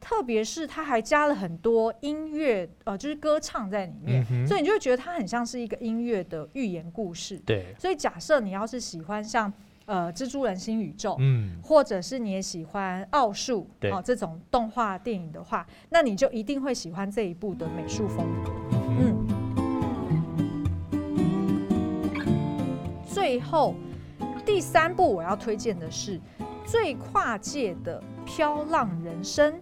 [0.00, 7.36] 特别是它还加了很多音乐，呃，就是歌唱在里面，嗯、所以你就会觉得它很像是一个音乐的寓言故事。
[7.40, 9.52] 对，所以假设你要是喜欢像。
[9.88, 18.52] 呃，蜘蛛人新宇宙，嗯，或者是你也喜欢奥数，对，哦，这种动画电影的话，那你就一定会喜欢这一部的美术风格。
[19.00, 19.16] 嗯，
[23.06, 23.74] 最后
[24.44, 26.20] 第三部我要推荐的是
[26.66, 29.54] 最跨界的飘浪人生。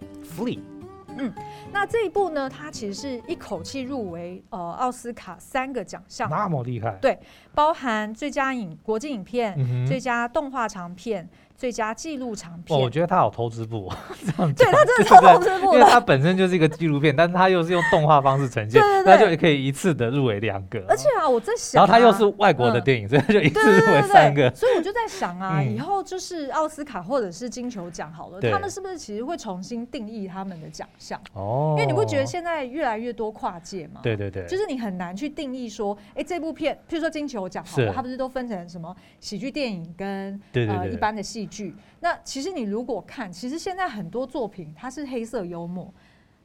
[1.18, 1.32] 嗯，
[1.72, 7.18] 那这一部呢，它其实是一口气入围呃奥斯卡三个奖项，那么厉害，对，
[7.54, 11.28] 包含最佳影国际影片、嗯、最佳动画长片。
[11.56, 13.90] 最佳纪录长片，我觉得他好偷资部，
[14.24, 20.84] 这样对他真的超偷资部，因为他本身就是一个纪录片，但是他又是用动画方式呈现，那就可以一次的入围两个。
[20.88, 24.54] 而且啊，我在想，然后他又是外国的电影，所以他就一次入围三个。
[24.54, 31.18] 所以我就在想啊，以后就是奥斯卡或者是金球奖好了，他们是不是其实会重新定义他们的奖项？
[31.32, 41.74] 哦，因为你不觉得现在越来越多跨界嘛，对对对，就是你很难去定义说，哎，这部片，譬如说金球奖好了，它不是都分成什么喜剧电影跟呃一般的戏剧？
[42.00, 45.92] 那其实你如果看，其实现在很多作品它是黑色幽默，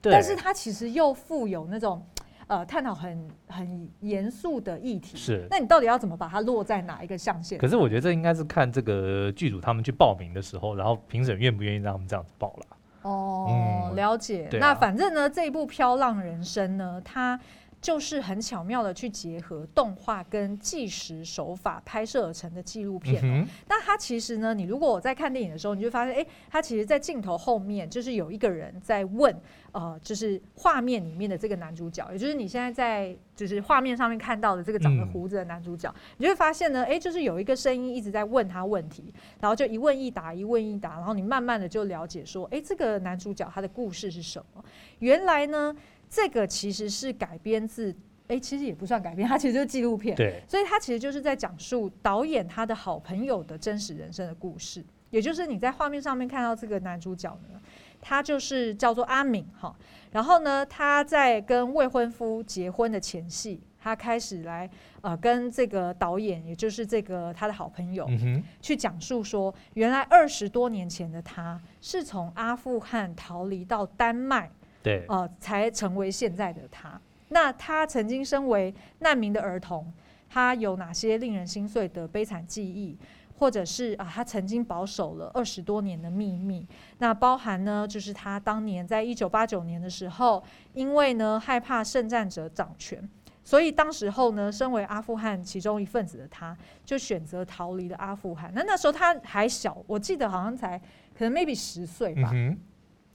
[0.01, 2.01] 对但是它其实又富有那种
[2.47, 5.17] 呃探讨很很严肃的议题。
[5.17, 7.57] 是，那你到底要怎么把它落在哪一个象限？
[7.57, 12.77] 可是我觉得这应该是看这个剧组他们去报名的时候，然后评审愿不愿意让他们这样子报了。
[13.03, 14.45] 哦，嗯、了解。
[14.45, 17.39] 啊、那反正呢，这一部《飘浪人生》呢，它。
[17.81, 23.47] 就是很巧妙的去结合动画跟纪实手法拍摄而成的纪录片。
[23.67, 29.35] 那它其实呢，你如果我在看电影的时候，你就发现，哎，它其实，在镜头后面就是有一个人在问，
[29.71, 44.63] 呃，就是画面里面的这个男主角，也就是你现在在就是画面上面看到的这个长着胡子的男主角，嗯、你就会发现呢，哎，就是有一个声音一直在问他问题，然后就一问一答，一问一答，然后你慢慢的就了解说，哎，这个男主角他的故事是什么？
[44.99, 45.75] 原来呢。
[46.13, 47.95] 这个其实是改编自，
[48.27, 50.13] 哎，其实也不算改编， 它其实就是纪录片。
[50.17, 54.83] 对，所以它其实就是在讲述导演他的好朋友的真实人生的故事。
[55.09, 57.61] 也就是你在画面上面看到这个男主角呢，
[58.01, 59.73] 他就是叫做阿敏哈。
[60.11, 64.69] 然后呢，他在跟未婚夫结婚的前夕，他开始来
[64.99, 74.51] 呃跟这个导演，也就是这个他的好朋友，嗯，去讲述说，原来二十多年前的他是从阿富汗逃离到丹麦。
[74.83, 76.99] 对，呃，才成为现在的他。
[77.29, 79.91] 那他曾经身为难民的儿童，
[80.29, 82.97] 他有哪些令人心碎的悲惨记忆？
[83.37, 86.67] 或者是啊，他曾经保守了二十多年的秘密。
[86.99, 93.09] 那包含呢，就是他当年在一九八九年的时候，因为呢害怕圣战者掌权，
[93.43, 98.51] 所以当时候呢，身为阿富汗其中一份子的他，就选择逃离了阿富汗。
[98.53, 100.77] 那那时候他还小，我记得好像才
[101.17, 102.29] 可能 maybe 十岁吧。
[102.31, 102.55] 嗯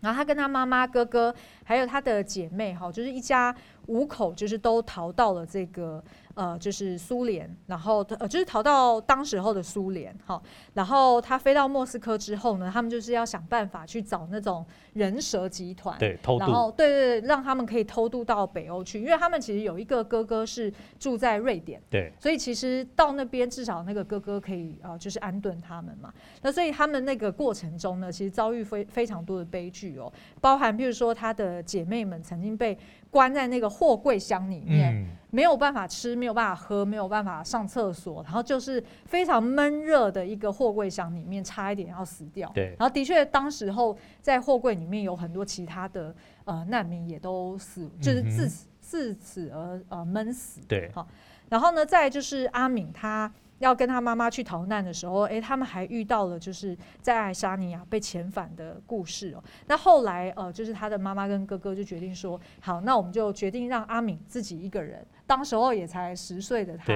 [0.07, 3.53] 然后他跟他妈妈、哥哥，还有他的姐妹，哈，就是一家
[3.87, 6.01] 五口，就是都逃到了这个。
[6.37, 10.40] 呃，就是苏联，然后呃，就是逃到当时候的苏联，哈，
[10.75, 26.12] 然后他飞到莫斯科之后呢，他们就是要想办法去找那种人蛇集团，对，偷渡，然后对对对，让他们可以偷渡到北欧去，因为他们其实有一个哥哥是住在瑞典，对，所以其实到那边至少那个哥哥可以呃，就是安顿他们嘛。
[26.42, 32.79] 那所以他们那个过程中呢，其实遭遇非非常多的悲剧哦，包含比如说他的姐妹们曾经被。
[33.11, 42.51] 关在那个货柜箱里面，嗯，没有办法吃，没有办法喝，没有办法上厕所，然后就是非常闷热的一个货柜箱里面，差一点要死掉。
[42.55, 46.14] 对，然后的确，当时候在货柜里面有很多其他的
[46.45, 50.61] 呃难民也都死，就是自此自此而呃闷死。
[50.69, 51.07] 对，好，
[51.49, 53.33] 然后呢，再就是阿敏他。
[53.59, 59.42] 要跟他妈妈去逃难的时候，诶，他们还遇到了就是在爱沙尼亚被遣返的故事哦。
[59.66, 66.92] 那后来呃，就是他的妈妈跟哥哥就决定说，好，那我们就决定让阿敏自己一个人，当时候也才十岁的他，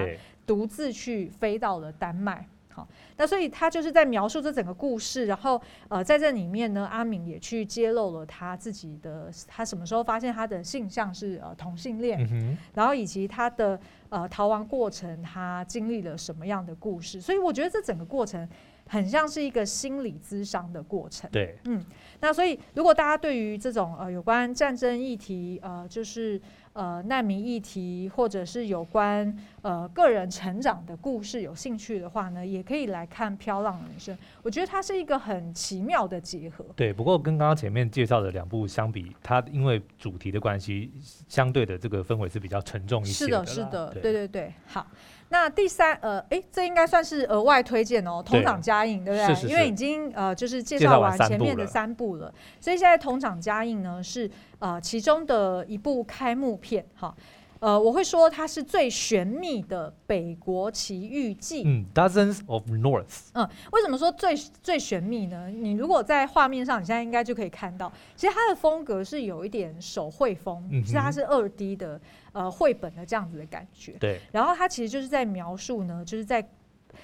[0.47, 2.47] 独自去飞到了丹麦。
[2.81, 13.79] 好，那所以他就是在描述这整个故事，然后呃，在这里面呢，阿敏也去揭露了他自己的，他什么时候发现他的性向是呃同性恋，嗯，然后以及他的。
[14.11, 17.21] 呃，逃亡过程他经历了什么样的故事？
[17.21, 18.49] 所以我觉得这整个过程
[18.91, 21.31] 很像是一个心理咨商的过程。
[21.31, 21.83] 对，嗯，
[22.21, 26.39] 那所以如果大家对于这种呃有关战争议题，呃，就是。
[26.73, 34.17] 呃，难民议题或者是有关呃个人成长的故事，有兴趣的话呢，也可以来看《飘浪人生》。
[34.41, 36.65] 我觉得它是一个很奇妙的结合。
[36.77, 40.93] 对，不过跟刚刚前面介绍的两部相比，它因为主题的关系，
[41.29, 43.45] 相对的这个氛围是比较沉重一些的。
[43.45, 44.55] 是的，是的，对对对。
[44.69, 44.87] 好，
[45.31, 49.35] 那第三呃，哎，这应该算是额外推荐哦，《同场加映》对不对？
[49.35, 54.31] 是是是，因为已经呃就是介绍完前面的三部了，所以现在《同场加映》呢是。
[54.61, 57.17] 呃，其中的一部开幕片，哈，
[57.61, 61.63] 呃，我会说它是最玄秘的北国奇遇记。
[61.67, 63.29] 嗯，Dozens of North。
[63.35, 65.49] 嗯，为什么说最最玄秘呢？
[65.49, 72.01] 你如果在画面上，你现在应该就可以看到，其实它的风格是有一点手绘风，嗯，其实它是二 D 的，
[72.33, 73.93] 呃，绘本的这样子的感觉。
[74.01, 74.19] 对。
[74.33, 76.49] 然后它其实就是在描述呢，就是在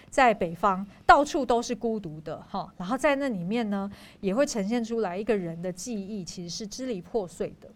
[0.09, 3.91] 在北方到处都是孤独的，哈，然后在那里面呢，
[4.21, 7.69] 也会呈现出来一个人的记忆其实是支离破碎的。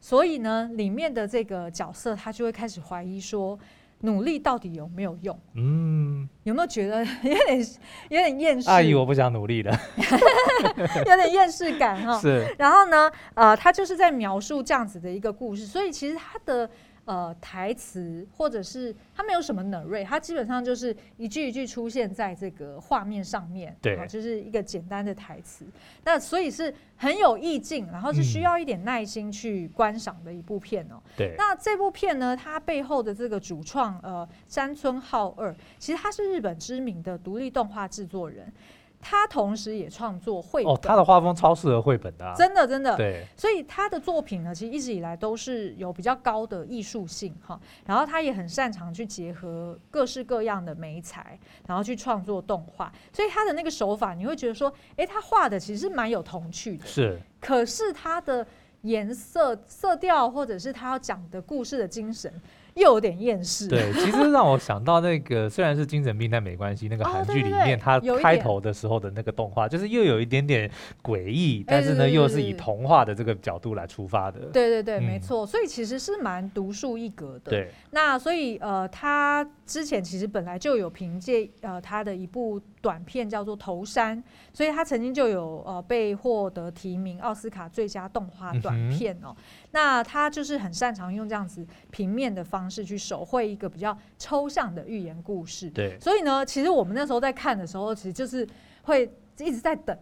[0.00, 3.58] 所以呢，里面的这个角色他就会开始怀疑说，
[4.00, 5.38] 努力到底有没有用？
[5.54, 7.60] 嗯，有没有觉得 有点
[8.08, 8.68] 有点厌世？
[8.70, 9.78] 阿姨，我不想努力了，
[11.06, 12.18] 有点厌世感哈。
[12.18, 12.52] 是。
[12.58, 16.68] 然后呢，呃，他就是在描述这样子的一个故事，所以其实他的。
[17.06, 25.64] 呃，台词或者是它没有什么 narrate，他基本上就是一句一句出现在这个画面上面，对，就是一个简单的台词。
[26.04, 31.02] 那所以是很有意境，然后是需要一点耐心去观赏的一部片哦。
[31.16, 38.52] 对，那这部片呢，它背后的这个主创呃山村浩二，其实他是日本知名的独立动画制作人。
[39.00, 42.96] 他同时也创作绘本哦，他的画风超适合绘本的，啊，真的真的。
[42.96, 47.58] 对，所以他的作品呢，其实一直以来都是有比较高的艺术性哈。
[47.86, 52.92] 然后他也很擅长去结合各式各样的媒材，然后去创作动画。
[53.12, 56.86] 所以他的那个手法，你会觉得说，哎，他画的其实蛮有童趣的。
[56.86, 58.46] 是，可是他的
[58.82, 62.32] 颜色、色调，或者是他要讲的故事的精神。
[62.74, 63.68] 又有点厌世。
[63.68, 66.88] 对， 其实让我想到那个，虽然是精神病，但没关系。
[66.88, 70.70] 那个韩剧里面，它开头的时候的那个动画，就是又有一点点
[71.02, 74.40] 诡异，但是呢，又是以童话的这个角度来出发的。
[74.52, 75.46] 对对对，没错。
[75.46, 77.50] 所以其实是蛮独树一格的。
[77.50, 77.70] 对。
[77.90, 84.18] 那所以呃，他之前其实本来就有凭借呃他的一部短片叫做《头山》，
[84.52, 89.36] 所以他曾经就有呃被获得提名奥斯卡最佳动画短片哦。
[89.72, 95.68] 那他就是很擅长用这样子平面的方式去手绘一个比较抽象的寓言故事。
[95.70, 98.48] 对，所以呢，其实我们那时候在看的时候，其实就是
[98.82, 99.02] 会
[99.38, 99.96] 一直在等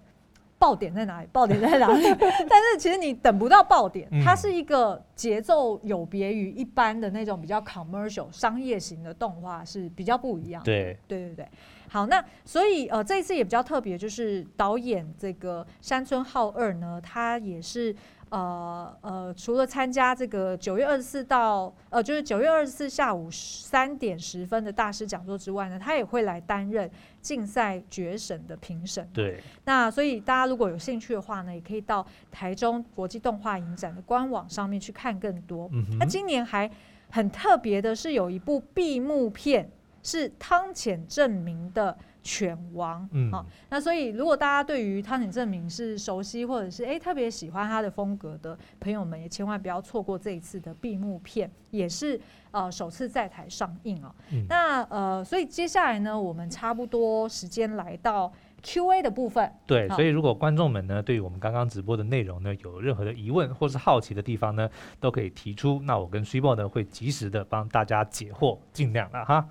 [0.59, 2.03] 爆点在哪里，爆点在哪里。
[2.49, 10.67] 但是其实你等不到爆点，它是一个节奏有别于一般的那种比较 commercial 商业型的动画是比较不一样的。
[10.67, 11.49] 对，对对对。
[11.89, 17.95] 好，那所以呃，这一次也比较特别，就是导演这个山村浩二呢，他也是
[18.29, 26.91] 呃呃，除了参加这个九月二十四到呃，就是九月二十四下午三点十分的大师讲座之外呢，他也会来担任
[27.23, 29.09] 竞赛决审的评审。
[29.15, 35.71] 对，那所以大家如果有兴趣的话呢，也可以到台中国际动画影展的官网上面去看更多。
[35.73, 36.71] 嗯，那今年还
[37.09, 39.71] 很特别的是，有一部闭幕片
[40.03, 41.97] 是汤浅证明的。
[42.21, 54.15] 犬王，嗯，好，那所以如果大家对于汤浅证明是熟悉，或者是诶、欸、特别喜欢他的风格的朋友们，也千万不要错过这一次的闭幕片，也是呃首次在台上映哦。
[54.31, 58.31] 嗯、那呃，所以接下来呢，我们差不多时间来到。
[58.63, 64.69] Q&A 的部分，对，所以如果观众们呢，对于我们刚刚直播的内容呢，有任何的疑问或是好奇的地方呢，
[65.01, 65.81] 都可以提出。
[65.85, 69.49] 那我跟 Super 呢，会及时的帮大家解惑，尽量了 哈，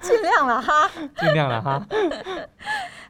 [0.00, 1.86] 尽量了哈，尽量了哈。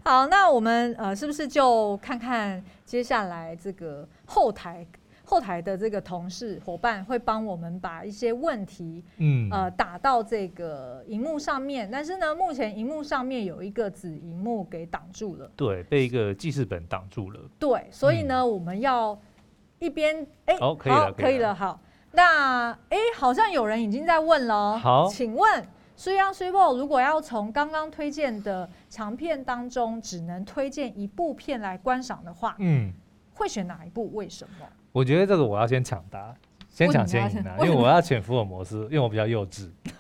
[0.05, 4.87] 好，那我们呃，是不是就看看接下来这个后台？
[5.33, 11.89] 后台的这个同事伙伴会帮我们把一些问题，嗯，呃，打到这个荧幕上面。
[11.91, 17.41] 但是呢，目前荧幕上面有一个子荧幕给挡住了，对，被一个记事本挡住了。
[17.59, 19.19] 对，所以呢，嗯、我们要
[19.79, 21.81] 一边哎，哦，可以了，可以了，好。
[22.11, 25.67] 那哎，好像有人已经在问了，好，请问
[25.97, 32.93] 虽央虽播如果要从刚刚推荐的长片当中只能推荐一部片来观赏的话，嗯，
[33.33, 34.13] 会选哪一部？
[34.13, 34.67] 为什么？
[34.93, 36.35] 我觉得这个我要先抢答，
[36.71, 37.57] 先抢先赢啊！
[37.61, 39.69] 因为我要选福尔摩斯，因为我比较幼稚。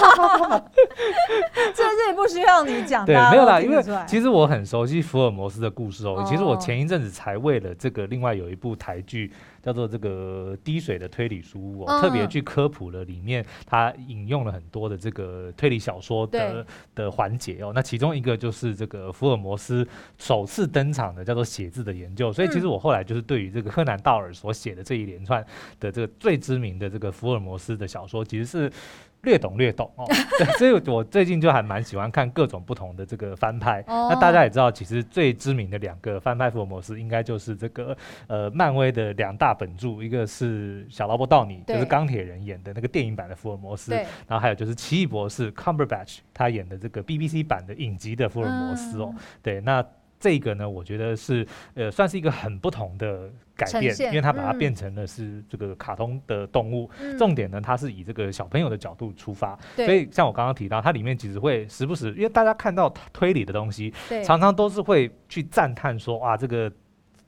[1.74, 6.16] 这这不需要你讲，对，没有啦，因为其实我很熟悉福尔摩斯的故事哦。
[6.18, 9.32] 哦其实我前一阵子才为了这个，另外有一部台剧。
[9.62, 17.70] 叫做这个滴水的推理书屋，我特别去科普了里面，它引用了很多的这个推理小说的的环节哦。
[17.74, 19.86] 那其中一个就是这个福尔摩斯
[20.16, 22.32] 首次登场的叫做写字的研究。
[22.32, 25.44] 所以其实我后来就是对于这个柯南道尔所写的这一连串
[25.78, 28.72] 的这个最知名的这个福尔摩斯的小说，其实是。
[29.22, 30.04] 略懂略懂哦，
[30.38, 33.84] 对，所以我最近就还蛮喜欢看各种不同的这个翻拍。
[33.86, 43.92] 那大家也知道，其实最知名的两个翻拍福尔摩斯，应该就是这个呃漫威的两大本著，一个是小劳勃道尼，就是钢铁人演的那个电影版的福尔摩斯，
[44.26, 49.84] 然后还有就是奇异博士 Cumberbatch 他演的这个 BBC 版的影集的福尔摩斯哦，对，那。
[50.20, 56.90] 这个呢，我觉得是呃，算是一个很不同的改变，因为它把它变成了是这个卡通的动物。
[57.00, 66.70] 嗯、重点呢，它是以这个小朋友的角度出发，所以像我刚刚提到，它里面其实会时不时，因为大家看到推理的东西，常常都是会去赞叹说，哇，这个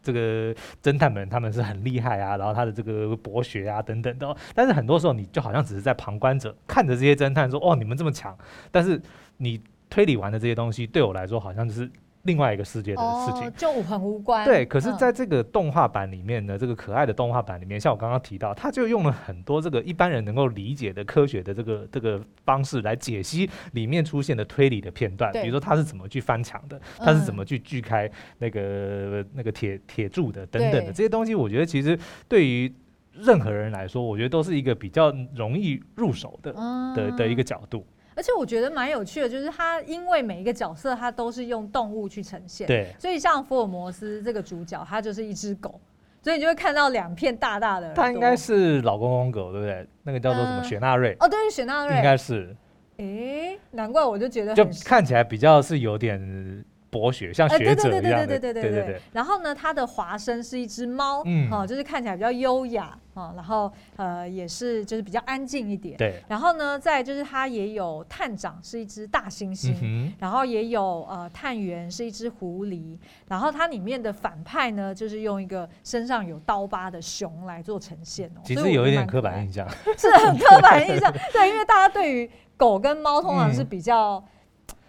[0.03, 4.37] 这个侦探们他们是很厉害啊，然后他的这个博学啊等等的。
[4.55, 8.37] 但是很多时候，你就好像只是在旁观者看着这些侦探说，哦，你们这么强，
[8.71, 9.01] 但是
[9.39, 11.91] 你推理完的这些东西，对我来说好像就是。
[12.25, 14.45] 另外一个世界的事情，哦、就很无关。
[14.45, 28.09] 对，可是在这个动画版里面呢，嗯、这个可爱的动画版里面，像我刚刚提到，他就用了很多这个一般人能够理解的科学的这个这个方式来解析里面出现的推理的片段，比如说他是怎么去翻墙的，他是怎么去锯开
[28.39, 32.73] 那个、嗯、那个铁铁柱的等等的这些东西，我觉得其实对于
[33.13, 37.85] 任何人来说，我觉得都是一个比较容易入手的、嗯、的的一个角度。
[38.15, 45.81] 而且我觉得蛮有趣的，就是他因为每一个角色他都是用动物去呈现，对，所以像福尔摩斯这个主角，他就是一只狗，
[46.23, 47.93] 所以你就会看到两片大大的。
[47.95, 49.87] 他应该是老公公狗，对不对？
[50.03, 51.17] 那个叫做什么雪纳瑞？
[51.21, 52.55] 哦，对，雪纳瑞应该是。
[52.99, 56.65] 诶，难怪我就觉得就看起来比较是有点。
[56.93, 59.01] 博学像学者一样的，对对对对对对对。
[59.13, 63.33] 然后呢，它的华生是一只猫，哦，就是看起来比较优雅啊。
[63.35, 65.97] 然后呃，也是就是比较安静一点。
[65.97, 66.23] 对。
[66.29, 72.99] 然后呢，再就是它也有探长是一只大猩猩，然后也有呃探员是一只狐狸。
[73.27, 78.41] 然后它里面的反派呢，就是用一个身上有刀疤的熊来做呈现哦。
[78.45, 81.11] 其实有一点刻板印象， 是很刻板印象。
[81.33, 84.23] 对，因为大家对于狗跟猫通常是比较。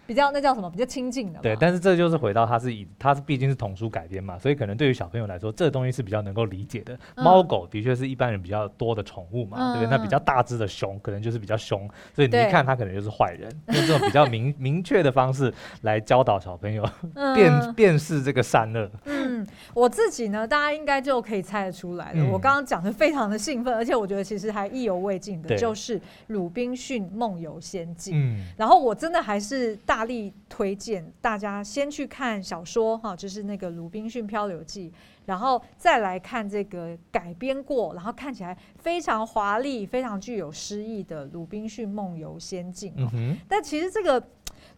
[0.06, 0.70] 比较那叫什么？
[0.70, 1.40] 比较亲近的。
[1.40, 6.98] 对，但是这就是回到它是以它是毕竟是童书改编嘛，所以可能对于小朋友来说，这个东西是比较能够理解的。
[7.16, 9.96] 猫狗的确是一般人比较多的宠物嘛，对不对？
[9.96, 15.52] 那比较大只的熊可能就是比较凶，所以你一看它可能就是坏人，用这种比较明 明确的方式
[15.82, 16.86] 来教导小朋友
[17.34, 18.90] 辨辨识这个善恶。
[19.06, 22.24] 嗯，我自己呢，大家应该就可以猜得出来了。
[22.30, 28.14] 我刚刚讲的非常的兴奋，而且我觉得其实还意犹未尽的，就是《鲁滨逊梦游仙境》。
[28.18, 29.93] 嗯，然后我真的还是大。
[29.94, 34.90] 大力推荐大家先去看小说哈，就是那个《鲁滨逊漂流记》，
[35.24, 42.90] 然后再来看这个改编过，然后看起来非常华丽、非常具有诗意的《鲁滨逊梦游仙境》。
[42.96, 43.36] 嗯哼。
[43.46, 44.20] 但其实这个《《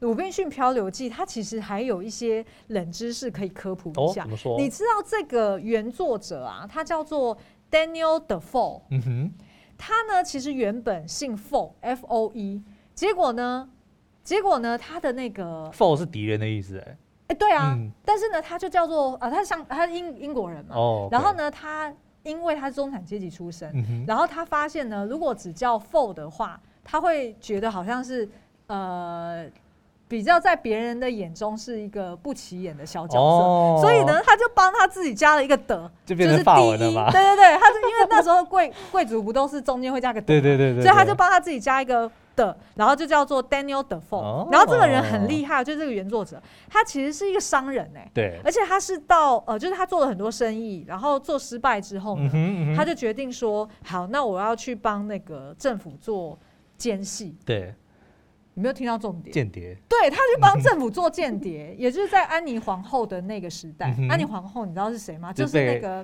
[0.01, 4.27] 鲁滨逊漂流记》它其实还有一些冷知识可以科普一下。
[4.45, 4.57] 哦？
[4.59, 7.35] 你知道这个原作者啊，他叫做
[7.71, 8.83] Daniel Defoe。
[8.91, 9.33] 嗯哼，
[9.79, 12.63] 他呢其实原本姓 Foe，F O E，
[12.95, 13.71] 结果呢，
[14.27, 16.97] 结果呢，他的那个 Foe 是敌人的意思，哎，
[17.29, 28.29] 哎，对啊，嗯、但是呢，他就叫做啊，他像他是英英国人嘛，哦，okay、然后呢，他因为他是中产阶级出身，嗯、然后他发现呢，如果只叫 Foe 的话，他会觉得好像是
[28.67, 29.47] 呃。
[30.09, 37.11] 比较在别人的眼中是一个不起眼的小角色，哦、所以呢，他就帮他自己加了一个的，就变成法文了嘛。
[37.11, 44.19] 对对对，他就因为那时候贵 贵族不都是中间会加个的，对对对对，所以他就帮他自己加一个的，然后就叫做 Daniel Defoe。
[44.19, 52.31] 哦、然后这个人很厉害，就是这个原作者，他其实是一个商人哎、欸，对，而且他是到呃，就是他做了很多生意，然后做失败之后呢，
[52.77, 56.39] 他就决定说，好，那我要去帮那个政府做
[56.77, 57.75] 奸细，对。
[58.59, 59.35] 你没有听到重点？
[59.35, 63.95] 间谍，对，他去帮政府做间谍，也就是在安妮皇后的那个时代。
[64.09, 65.31] 安妮皇后，你知道是谁吗？
[65.31, 66.03] 就是那个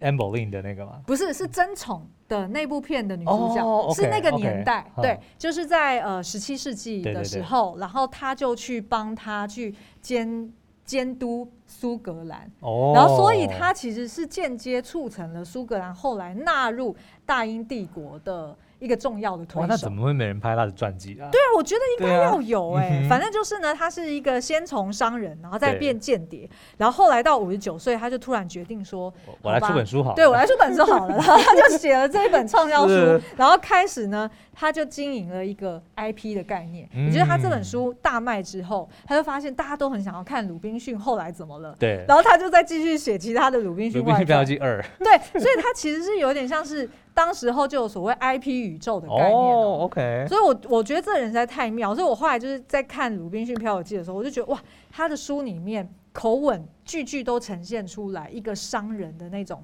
[0.00, 1.00] Boleyn 的那个吗？
[1.06, 4.90] 不是，是争宠的那部片的女主角，是那个年代。
[4.96, 10.52] 对，就是在呃十七世纪的时候，然后他就去帮他去监
[10.84, 12.50] 监督苏格兰。
[12.60, 16.94] 哦，然后所以他其实是间接促成了苏格兰后来纳入
[17.26, 18.56] 大英帝国的。
[18.78, 21.28] 一个重要的推手，那怎么会没人拍他的传记啊？
[21.32, 22.96] 对啊，我觉得应该要有哎、欸。
[22.96, 29.12] 啊嗯、反正就是呢，他是一个先从商人，然后再变间谍，然后后来到五十九岁，他就突然决定说
[29.42, 31.14] ：“我来出本书好了。”对，我来出本书好了。
[31.18, 36.88] 然后他就写了这一本畅销书， 然后开始呢，他就经营了一个 IP 的概念。
[36.94, 41.74] 你觉得他这本书大卖之后，他就发现大家都很想要看鲁滨逊后来怎么了。
[41.78, 44.00] 对，然后他就再继续写其他的鲁滨逊。
[44.00, 44.84] 鲁滨逊记二。
[44.98, 46.88] 对，所以他其实是有点像是。
[47.18, 54.60] 当时候就有所谓 IP 宇宙的概念哦，OK，所以我我觉得这人实在太妙，所以我后来就是在看《鲁滨逊漂流记》的时候，我就觉得哇，
[54.92, 59.60] 他的书里面口吻句句都呈现出来一个商人的那种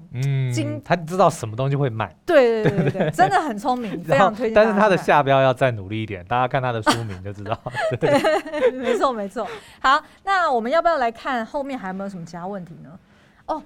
[0.53, 4.53] 精，他知道什么东西会卖，对对对对，真的很聪明， 非常推荐。
[4.53, 7.57] 但是他的下标要再努力一点，大家看他的书名就知道。
[8.01, 9.47] 对，没错没错。
[9.79, 12.99] 好，那我们要不要来看后面还有没有什么其他问题呢？
[13.45, 13.63] 哦。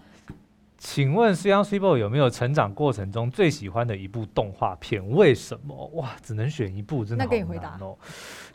[0.80, 5.08] 请问 Young Super 有没有成长过程中最喜欢的一部动画片？
[5.12, 5.88] 为什么？
[5.94, 7.38] 哇，只能选一部，真的好难哦。
[7.38, 7.78] 那给你回答。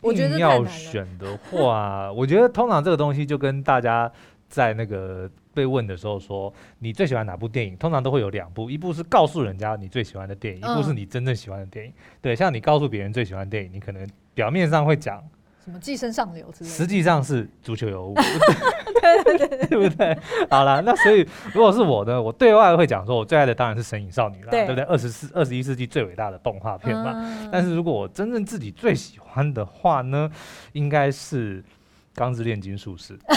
[0.01, 4.11] 我觉得要选的话，我觉得通常这个东西就跟大家
[4.49, 7.77] 在那个被问的时候说，你最喜欢哪部电影？
[7.77, 11.93] 通常都会有两部，一部是告诉人家你最喜欢的电影，一部是你真正喜欢的电影。
[12.21, 15.23] 对，像你告诉别人最喜欢的电影，你可能表面上会讲。
[15.65, 18.13] 什么寄生上流之类的，实际上是足球尤物，
[19.01, 20.15] 对对对，对不对？
[20.47, 24.83] 好了，那所以如果是我呢，我对外会讲说，我最爱的当然是《神隐少女》了，对不对？
[24.83, 27.13] 二十四、二十一世纪最伟大的动画片嘛。
[27.15, 30.29] 嗯、但是如果我真正自己最喜欢的话呢，
[30.73, 31.63] 应该是
[32.13, 33.17] 《钢之炼金术士》。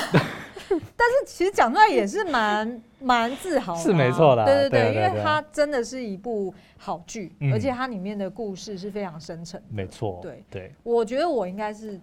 [0.68, 4.44] 但是其实讲出来也是蛮蛮自豪的，是没错啦。
[4.44, 9.62] 对对对，因为它真的是一部好剧，嗯、而且它里面的故事是非常深沉。
[9.70, 11.98] 没错，对对，对我觉得我应该是。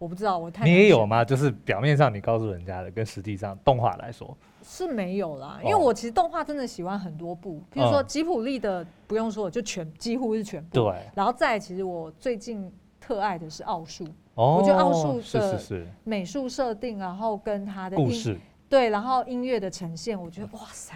[0.00, 1.22] 我不知道，我太你也有吗？
[1.22, 5.60] 就是表面上你告诉人家的，跟实际上动画来说是没有啦。
[5.62, 10.70] 因为我其实动画真的喜欢很多部，比如说吉普力的，不用说，就全几乎是全部。
[10.72, 10.94] 对。
[11.14, 15.60] 然后再其实我最近特爱的是奥数，我觉得奥数的
[16.02, 18.38] 美术设定，然后跟他的故事，
[18.70, 20.94] 对，然后音乐的呈现，我觉得哇塞，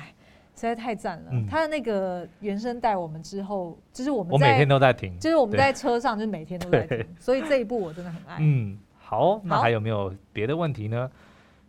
[0.55, 1.31] 实在太赞了。
[1.47, 8.39] 他的那个原声带我们之后，就是我们我每天都在听，就是我们在车上就是每天都在 听，所以这一部我真的很爱。
[8.41, 8.79] 嗯。
[9.05, 11.11] 好，那还有没有别的问题呢？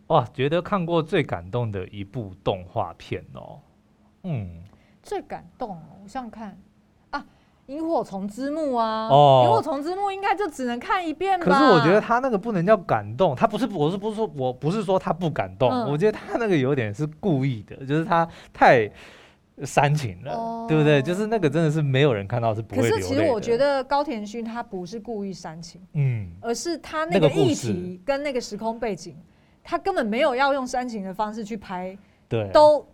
[0.08, 3.60] 哇，觉得看过最感动的一部动画片哦，
[4.24, 4.64] 嗯，
[5.04, 6.58] 最感动哦，我想想看
[7.10, 7.20] 啊，
[7.66, 11.46] 《萤火虫之墓》啊，哦，《萤火虫之墓》应该就只能看一遍吧。
[11.46, 18.90] 可是我觉得他那个不能叫感动，他不是，我是不是说，我不是说他不感动，嗯、我觉得他那个有点是故意的，就是他太。
[19.64, 21.02] 煽情了，哦、对不对？
[21.02, 22.96] 就是那个真的是没有人看到是不会流泪的。
[22.98, 29.16] 可是其实我觉得高田勋他不是故意煽情，嗯，而是他那个议题跟那个时空背景，
[29.64, 31.98] 他根本没有要用煽情的方式去拍，
[32.28, 32.86] 对，都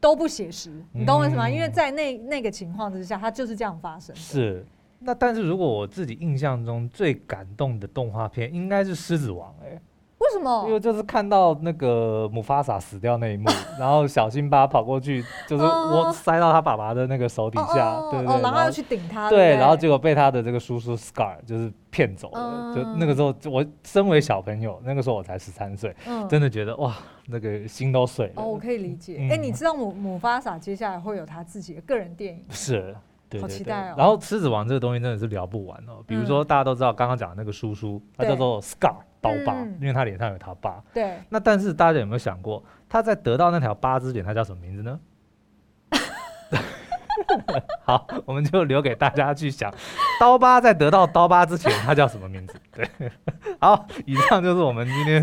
[0.00, 1.46] 都不写实，你懂我意思吗？
[1.46, 4.14] 嗯、因为在那那个情况之下，他就是这样发生。
[4.16, 4.66] 是，
[4.98, 9.80] 那但是如果我自己印象中最感动的动画片，应该是《狮子王》哎。
[10.28, 10.64] 为什么？
[10.66, 13.48] 因为就是看到那个姆发萨死掉那一幕，
[13.80, 22.74] 然后小辛巴跑过去，就是我塞到他爸爸的那个手底下，对对，然后要去顶他，对，然后结果被他的这个叔叔 Scar 就是骗走了。
[22.74, 25.94] 就那个时候，我身为小朋友，那个时候我才十三岁，
[26.28, 26.94] 真的觉得哇，
[27.26, 28.32] 那个心都碎了。
[28.36, 29.28] 哦，我可以理解。
[29.30, 32.44] 哎，你知道姆姆发萨接下来会有他自己的个人电影？
[32.50, 32.94] 是。
[33.30, 33.94] 对，好期待哦。
[33.98, 36.02] 然后狮子王这个东西真的是聊不完哦。
[36.06, 40.82] 比如说大家都知道刚刚讲的那个叔叔，他叫做 Scar 刀疤，因为他脸上有条疤。
[40.92, 41.18] 对。
[41.28, 44.98] 那但是大家有没有想过，他在得到那条疤之前，他叫什么名字呢？
[47.84, 49.72] 好，我们就留给大家去想。
[50.20, 52.54] 刀疤在得到刀疤之前，他叫什么名字？
[52.72, 52.88] 对。
[53.60, 55.22] 好，以上就是我们今天。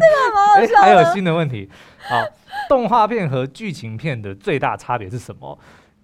[0.58, 1.70] 哎，还有新的问题。
[2.00, 2.22] 好，
[2.70, 5.58] 动画片和剧情片的最大差别是什么？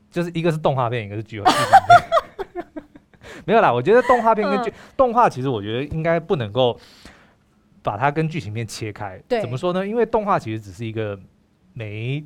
[0.09, 2.65] 就是一个是动画片，一个是剧剧情片。
[3.45, 6.77] 没有啦，我觉得动画片跟剧、嗯、动画其实我觉得应该不能够
[7.81, 9.21] 把它跟剧情片切开。
[9.27, 9.85] 对，怎么说呢？
[9.85, 11.19] 因为动画其实只是一个
[11.73, 12.23] 媒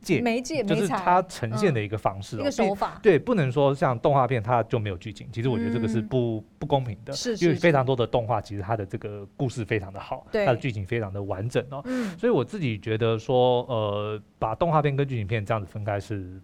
[0.00, 2.98] 介，媒介就是它呈现的一个方式、喔嗯，一个手法。
[3.02, 5.28] 对，不能说像动画片它就没有剧情。
[5.30, 7.12] 其实我觉得这个是不、嗯、不公平的。
[7.40, 11.82] 因为非常多的动画其实它的这个故事非常的好，它的剧情非常的完整哦、喔。
[11.86, 12.16] 嗯。
[12.18, 16.40] 所以我自己觉得说，呃，把动画片跟剧情片这样子分开是。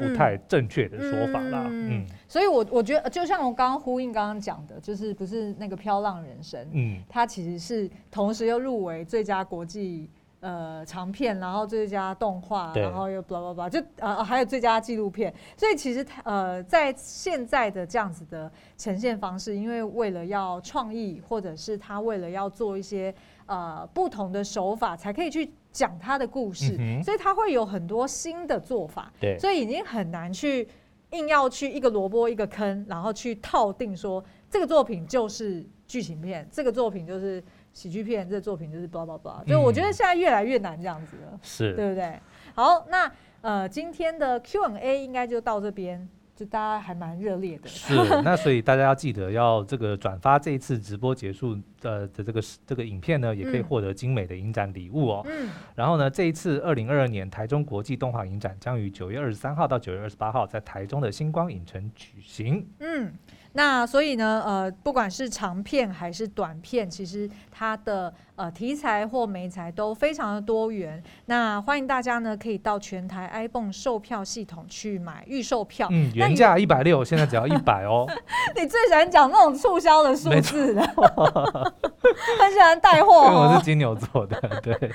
[0.00, 10.08] 不太正确的说法啦，嗯，嗯，所以我我觉得就像我刚刚呼应刚刚讲的，就是不是那个飘浪人生，嗯，它其实是同时又入围最佳国际
[10.40, 23.14] 呃长片，然后最佳动画，然后又 blah blah blah，就呃还有最佳纪录片，所以其实呃在现在的这样子的呈现方式，因为为了要创意，或者是他为了要做一些
[23.46, 25.52] 呃不同的手法，才可以去。
[25.72, 30.68] 讲他的故事，嗯，所以他会有很多新的做法，对，所以已经很难去
[31.10, 37.42] 硬要去一个萝卜一个坑，然后去套定说这个作品就是剧情片，这个作品就是
[37.72, 42.18] 喜剧片，这个作品就是 blah blah blah，就我觉得现在越来越难这样子了，是，对不对？
[42.54, 43.10] 好，那
[43.42, 46.08] 呃今天的 Q&A 应该就到这边。
[46.40, 55.26] 就大家还蛮热烈的，是那所以大家要记得要这个转发这一次直播结束的的这个这个影片呢，也可以获得精美的影展礼物哦。
[55.26, 62.66] 嗯，然后呢，这一次二零二二年台中国际动画影展将于九月二十三号到九月二十八号在台中的星光影城举行。
[62.78, 63.12] 嗯。
[63.52, 71.02] 那所以呢，呃，不管是长片还是短片，其实它的呃题材或媒材都非常的多元。
[71.26, 75.88] 那欢迎大家呢，可以到全台 iPhone 售票系统去买预售票。
[75.90, 78.06] 嗯，原价一百六，现在只要一百哦。
[78.54, 80.80] 你最喜欢讲那种促销的数字的，
[82.38, 83.26] 很喜欢带货、哦。
[83.26, 84.92] 因为我是金牛座的，对。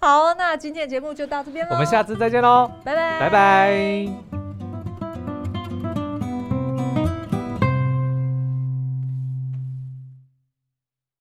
[0.00, 4.49] 好，那今天的节目就到这边了，我们下次再见喽，拜拜，拜拜。